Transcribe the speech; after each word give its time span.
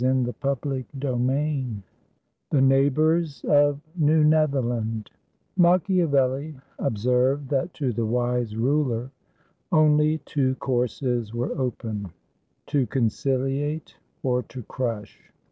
CHAPTER 0.03 0.83
VII 0.95 1.83
THE 2.49 2.59
NEIGHBORS 2.59 3.43
OF 3.47 3.79
NEW 3.95 4.23
NETHERLAND 4.23 5.11
Machiavelli 5.57 6.57
observed 6.79 7.49
that 7.49 7.71
to 7.75 7.93
the 7.93 8.07
wise 8.07 8.57
ruler 8.57 9.11
only 9.71 10.17
two 10.25 10.55
courses 10.55 11.35
were 11.35 11.55
open 11.55 12.09
to 12.65 12.87
conciliate 12.87 13.95
or 14.23 14.41
to 14.41 14.63
crush. 14.63 15.31